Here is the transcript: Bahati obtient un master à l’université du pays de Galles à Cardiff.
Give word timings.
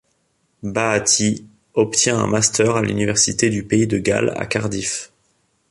Bahati 0.63 1.45
obtient 1.75 2.17
un 2.17 2.25
master 2.25 2.75
à 2.75 2.81
l’université 2.81 3.51
du 3.51 3.63
pays 3.67 3.85
de 3.85 3.99
Galles 3.99 4.33
à 4.35 4.47
Cardiff. 4.47 5.11